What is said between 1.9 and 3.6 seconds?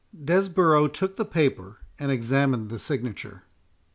and examined the signature.